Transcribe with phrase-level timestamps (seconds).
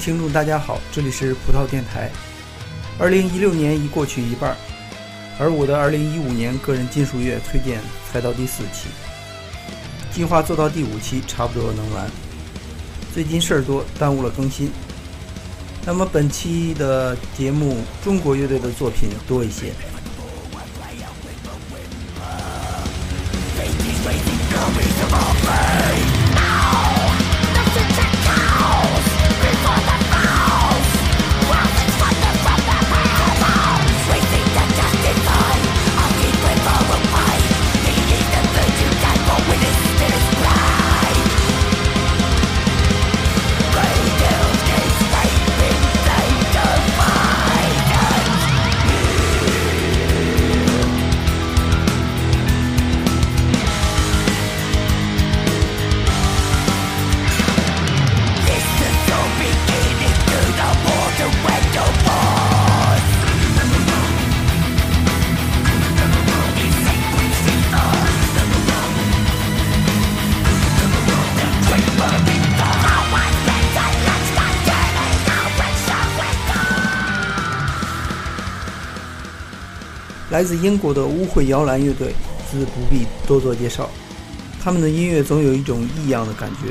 [0.00, 2.10] 听众，大家好，这里是葡萄电台。
[2.98, 4.56] 二零一六年已过去一半，
[5.38, 7.78] 而我的二零一五年个人金属乐推荐
[8.10, 8.88] 才到第四期，
[10.10, 12.10] 计划做到第五期差不多能完。
[13.12, 14.70] 最近事儿多，耽误了更新。
[15.84, 19.70] 那么本期的节目，中国乐队的作品多一些。
[80.40, 82.14] 来自英国的污秽摇篮乐队，
[82.50, 83.90] 自不必多做介绍。
[84.58, 86.70] 他们的音乐总有一种异样的感觉，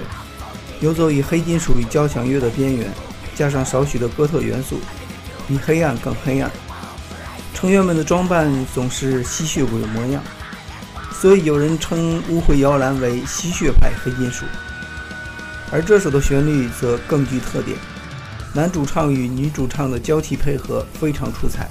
[0.81, 2.91] 游走于黑金属与交响乐的边缘，
[3.35, 4.79] 加上少许的哥特元素，
[5.47, 6.49] 比黑暗更黑暗。
[7.53, 10.23] 成员们的装扮总是吸血鬼模样，
[11.13, 14.45] 所以有人称污秽摇篮为吸血派黑金属。
[15.71, 17.77] 而这首的旋律则更具特点，
[18.51, 21.69] 男主唱与女主唱的交替配合非常出彩。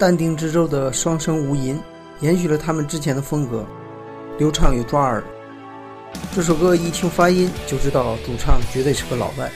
[0.00, 1.76] 但丁之舟的双声无垠
[2.20, 3.66] 延续了他们之前的风格，
[4.38, 5.22] 流畅又抓耳。
[6.34, 9.52] 这首歌一听发音就知道主唱绝对是个老外。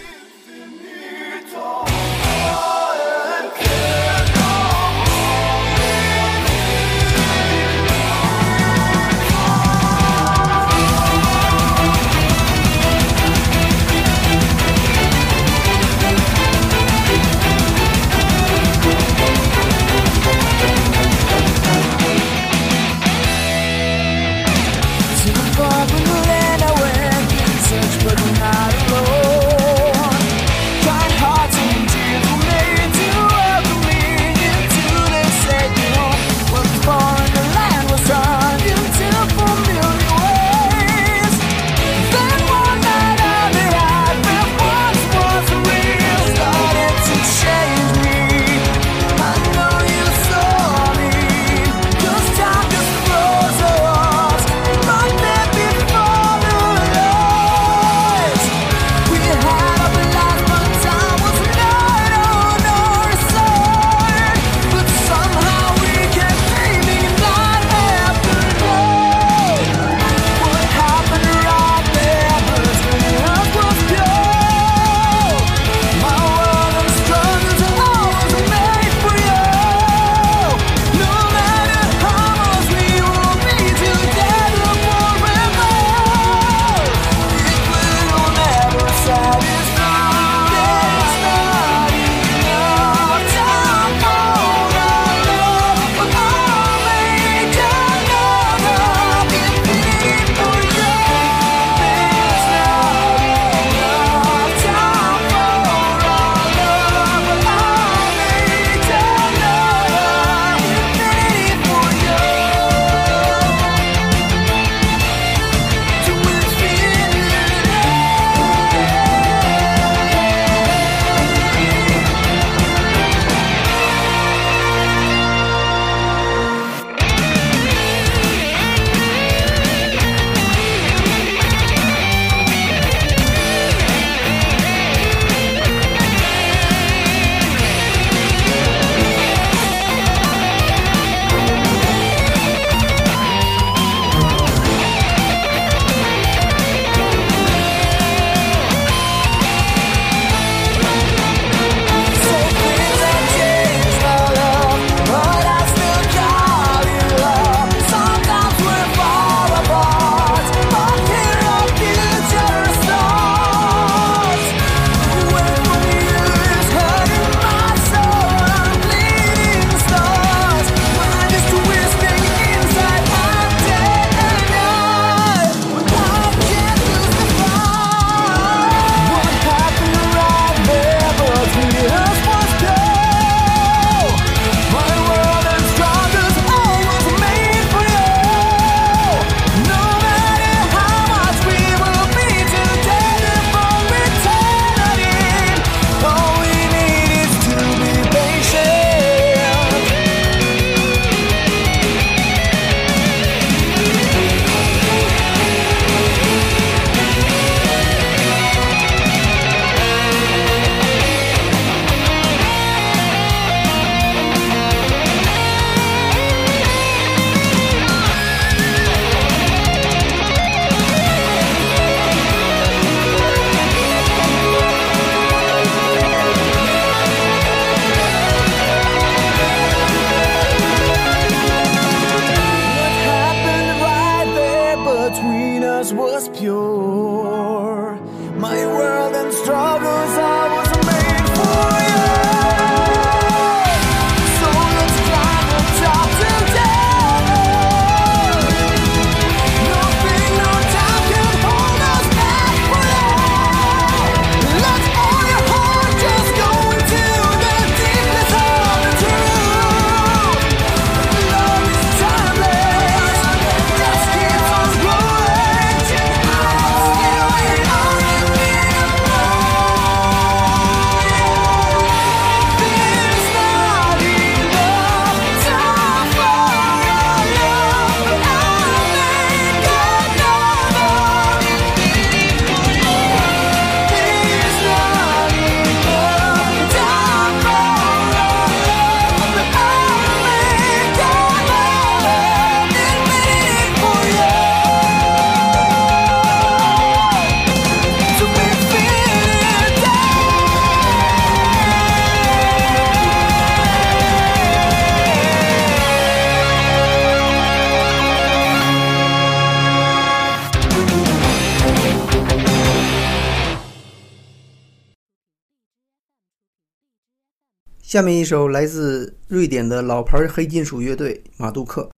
[317.95, 321.89] 下面一首来自瑞典的老牌黑金属乐队马杜克。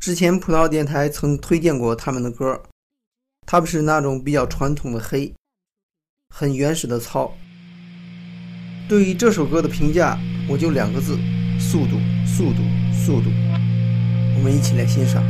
[0.00, 2.58] 之前葡萄电台曾推荐过他们的歌，
[3.46, 5.30] 他们是那种比较传统的黑，
[6.34, 7.36] 很原始的糙。
[8.88, 11.18] 对于这首歌的评价，我就两个字：
[11.60, 12.62] 速度，速度，
[12.94, 13.28] 速度。
[14.38, 15.22] 我们一起来欣赏。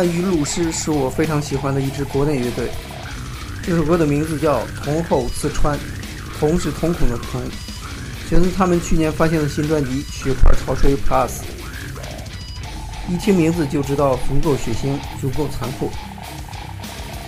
[0.00, 2.70] 暗与鲁师是我非常喜欢的一支国内乐队。
[3.62, 5.76] 这首歌的名字叫《瞳后刺穿》，
[6.38, 7.42] 瞳是瞳孔的瞳，
[8.26, 11.28] 选自他们去年发行的新专辑《血块潮吹 Plus》。
[13.10, 15.90] 一听名字就知道足够血腥，足够残酷。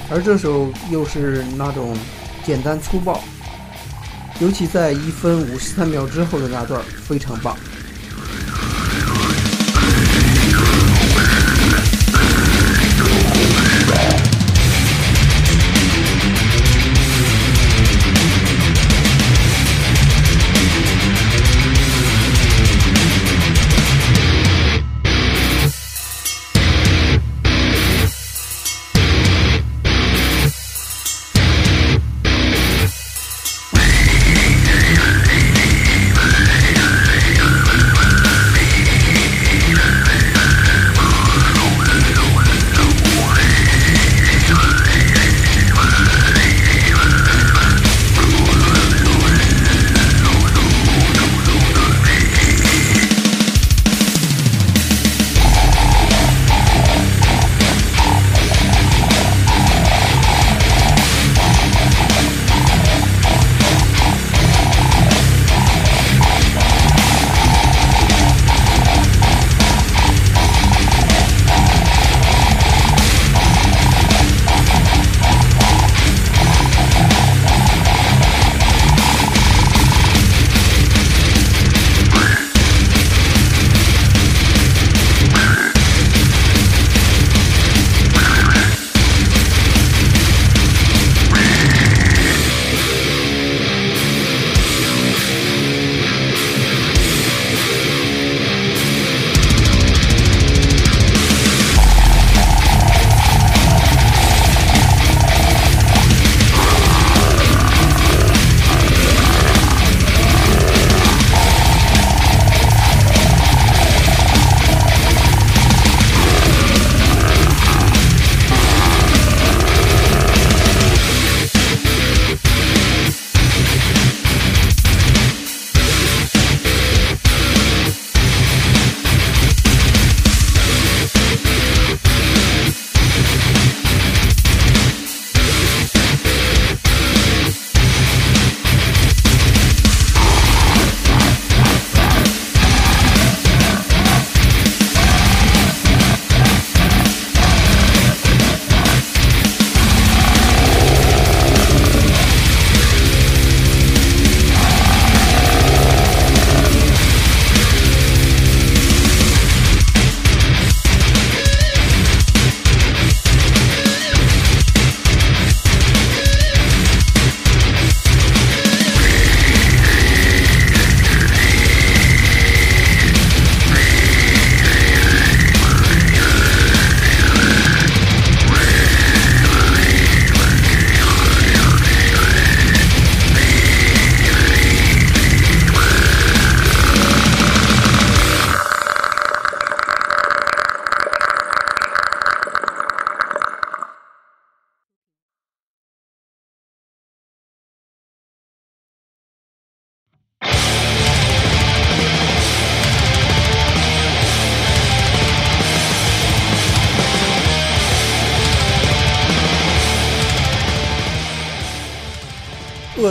[0.08, 1.94] 而这首又是那种
[2.42, 3.20] 简单粗暴，
[4.40, 7.54] 尤其在一分五十三秒之后的那段非常棒。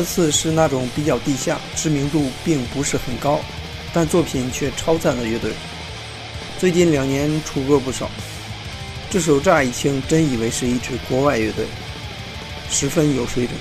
[0.02, 3.40] 这次是那种比较地下、知名度并不是很高，
[3.94, 5.54] 但作品却超赞的乐队。
[6.58, 8.10] 最近两年出过不少，
[9.12, 11.68] 这首乍一听真以为是一支国外乐队，
[12.68, 13.56] 十分有水准。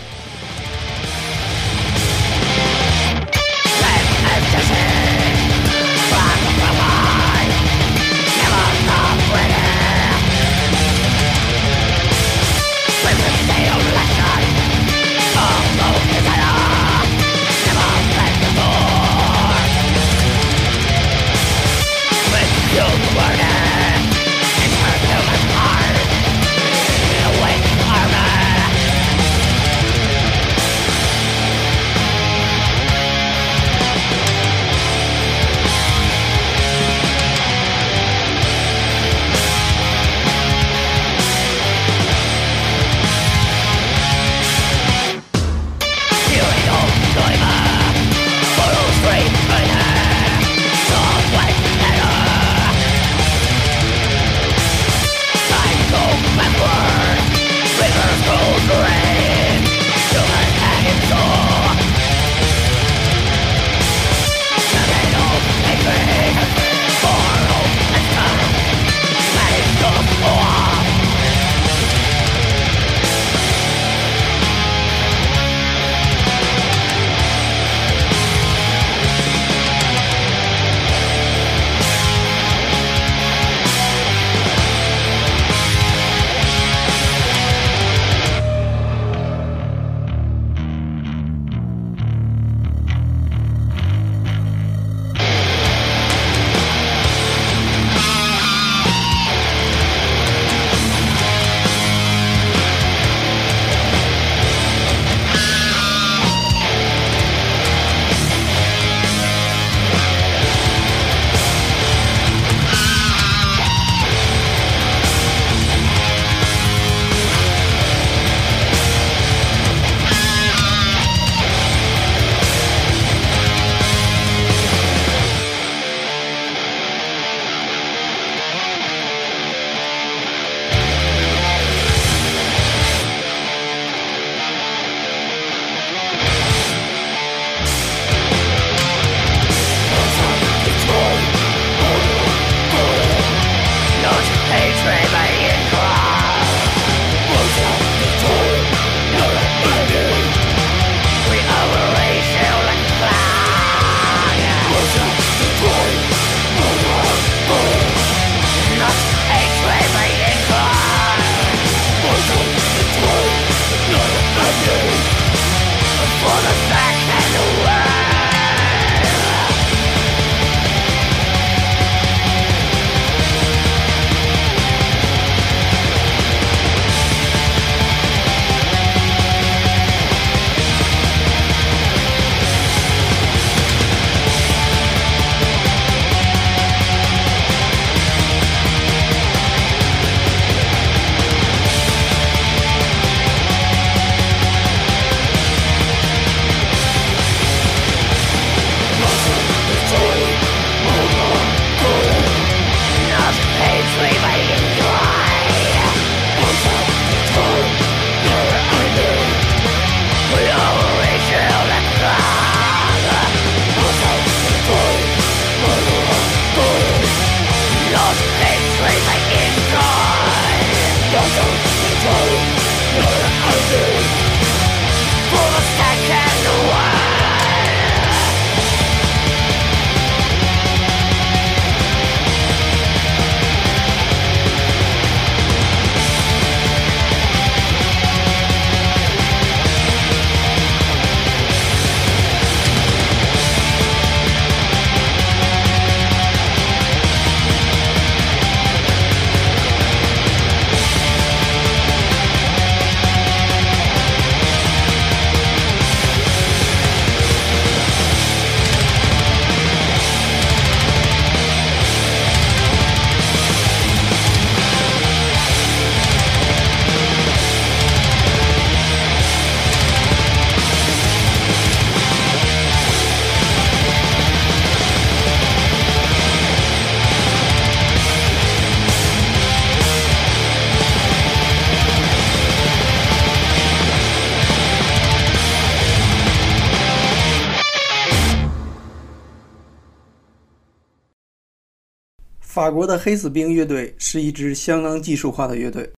[292.70, 295.92] 法国的黑死病乐队是一支相当技术化的乐队。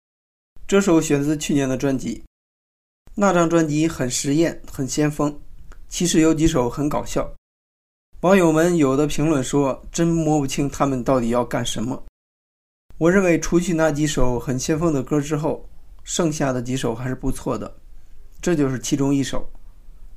[0.66, 2.22] 这首选自去年的专辑，
[3.14, 5.38] 那张专辑很实验，很先锋。
[5.90, 7.30] 其实有几首很搞笑，
[8.22, 12.02] 网友们有的评论说，真摸不清他们到底要干什么。
[12.96, 15.68] 我认为，除去那几首很先锋的歌之后，
[16.04, 17.70] 剩下的几首还是不错的。
[18.40, 19.46] 这就是其中一首。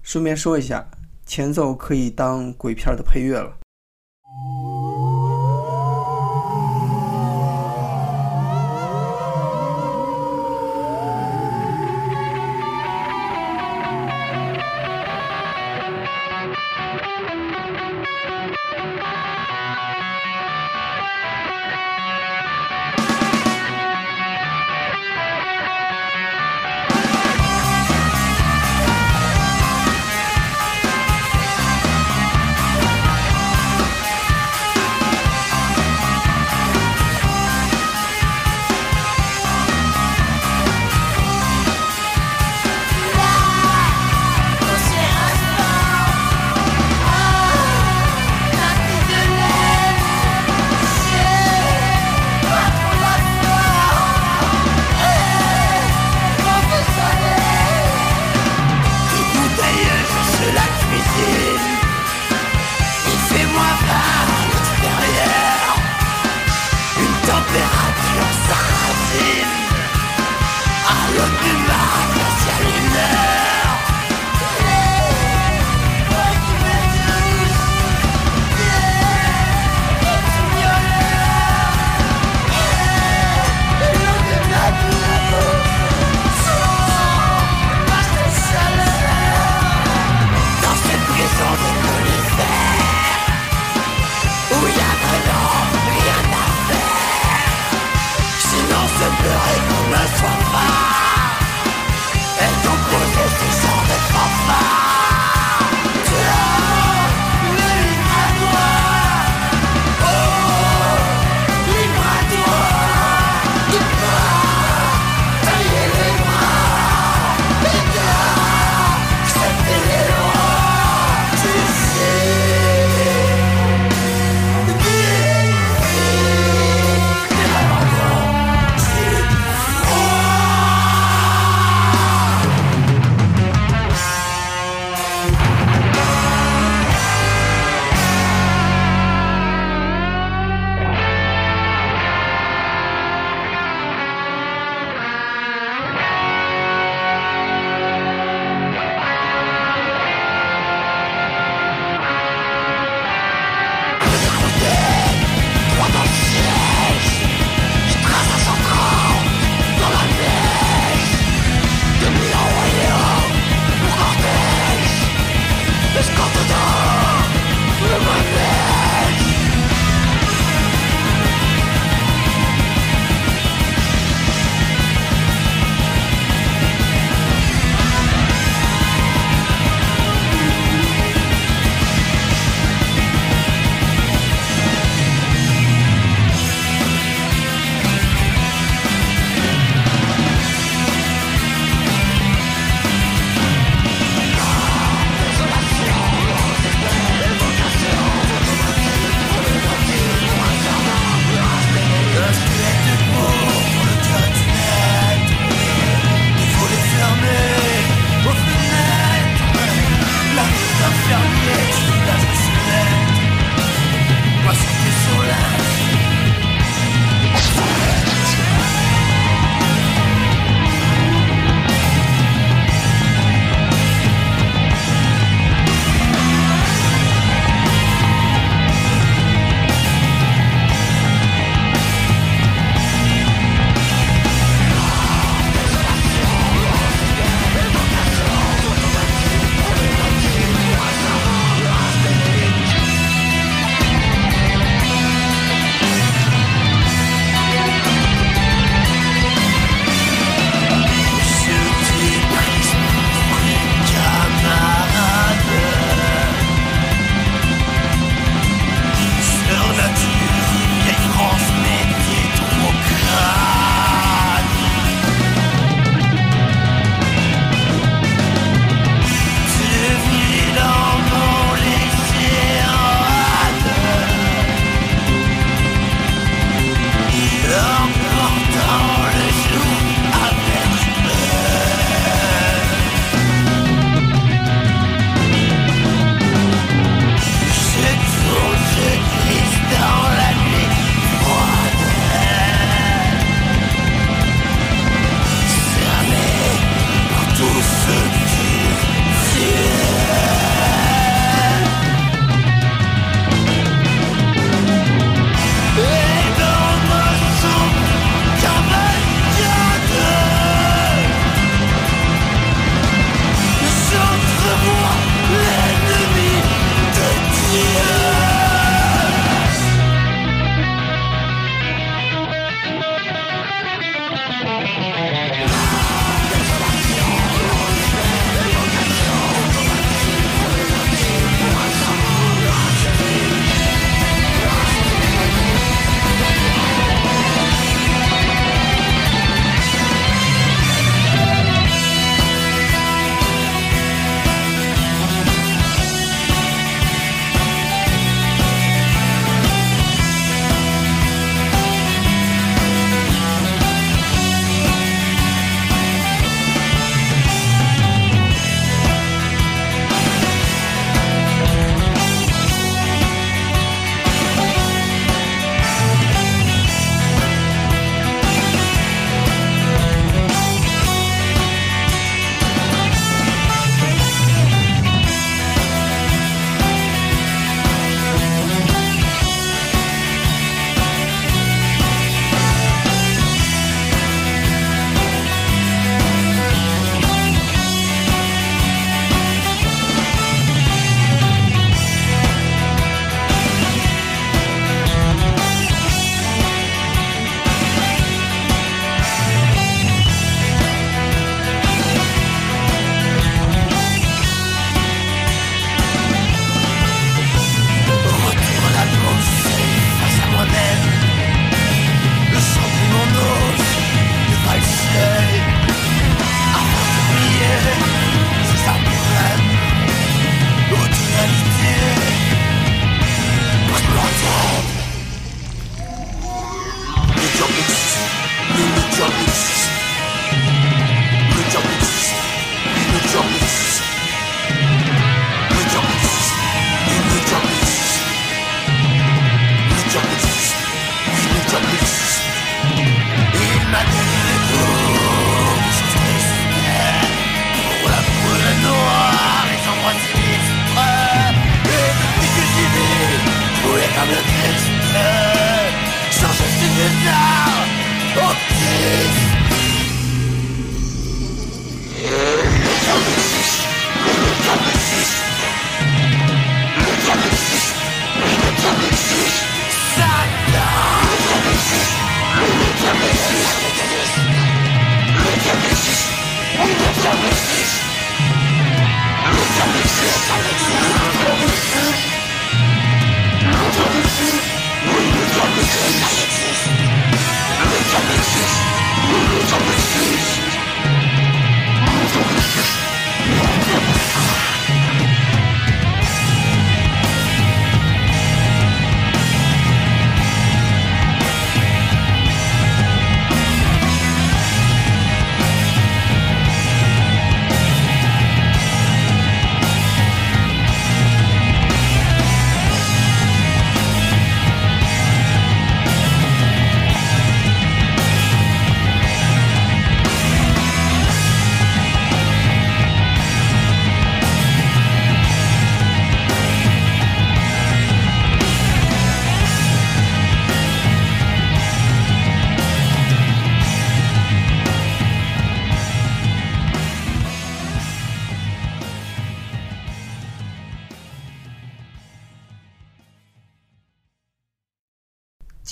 [0.03, 0.89] 顺便说一下，
[1.25, 3.57] 前奏可以当鬼片的配乐了。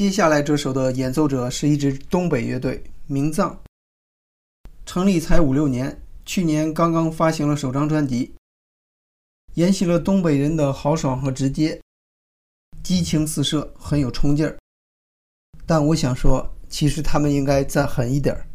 [0.03, 3.57] 接下来这首的演奏者是一支东北乐队名藏，
[4.85, 8.33] 成立才五六年，去年刚刚发行了首张专辑，
[9.53, 11.79] 沿袭了东北人的豪爽和直接，
[12.83, 14.57] 激情四射，很有冲劲儿。
[15.65, 18.45] 但我想说，其实他们应该再狠一点儿。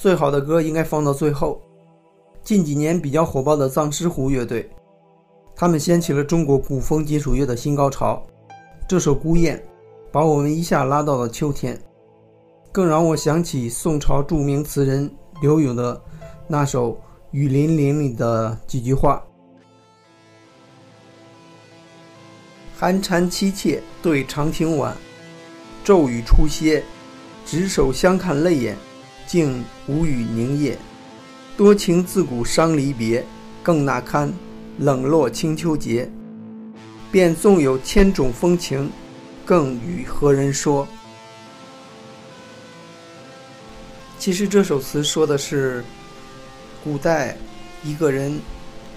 [0.00, 1.60] 最好的歌应该放到最后。
[2.42, 4.66] 近几年比较火爆的藏狮湖乐队，
[5.54, 8.22] 他们掀起了中国古风金属乐的新高潮。
[8.88, 9.58] 这首《孤雁》
[10.10, 11.78] 把我们一下拉到了秋天，
[12.72, 16.00] 更让我想起宋朝著名词人刘永的
[16.48, 16.92] 那首
[17.32, 19.22] 《雨霖铃》里的几句话
[22.74, 24.96] ：“寒蝉凄切对长亭晚，
[25.84, 26.82] 骤雨初歇，
[27.44, 28.74] 执手相看泪眼，
[29.30, 30.76] 竟无语凝噎。”
[31.56, 33.24] 多情自古伤离别，
[33.62, 34.32] 更那堪
[34.78, 36.10] 冷落清秋节。
[37.12, 38.90] 便纵有千种风情，
[39.44, 40.88] 更与何人说？
[44.18, 45.84] 其实这首词说的是，
[46.82, 47.36] 古代
[47.84, 48.36] 一个人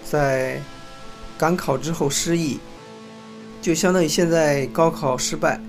[0.04, 0.62] 在
[1.38, 2.60] 赶考之后失意，
[3.62, 5.60] 就相当于现在高考失败，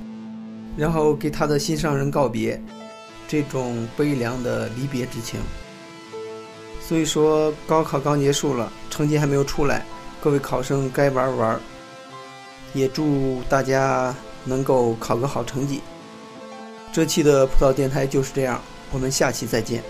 [0.76, 2.62] 然后给他的心上人告别，
[3.26, 5.40] 这种悲凉的离别之情。
[6.80, 9.86] 所以说，高考刚结束了，成绩还没有出来，
[10.20, 11.60] 各位考生该玩玩。
[12.74, 14.12] 也祝大家
[14.44, 15.80] 能够考个好成绩。
[16.92, 18.60] 这期的葡萄电台就是这样，
[18.90, 19.82] 我们下期再见。